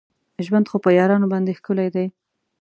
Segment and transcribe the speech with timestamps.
[0.45, 2.05] ژوند خو په یارانو باندې ښکلی دی.